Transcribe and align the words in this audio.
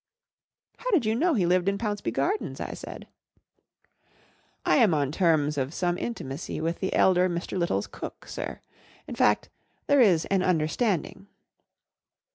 "How 0.79 0.89
did 0.89 1.05
you 1.05 1.13
know 1.13 1.35
he 1.35 1.45
lived 1.45 1.69
in 1.69 1.77
Pounceby 1.77 2.09
Gardens?" 2.11 2.59
I 2.59 2.73
said. 2.73 3.05
M 3.05 3.07
I 4.65 4.75
am 4.77 4.95
on 4.95 5.11
terms 5.11 5.59
of 5.59 5.75
some 5.75 5.95
intimacy 5.95 6.59
with 6.59 6.79
the 6.79 6.91
elder 6.95 7.29
Mr. 7.29 7.55
Little's 7.55 7.85
cook, 7.85 8.25
sir. 8.27 8.61
In 9.07 9.13
fact, 9.13 9.49
there 9.85 10.01
is 10.01 10.25
an 10.31 10.39
understand¬ 10.41 11.05
ing." 11.05 11.27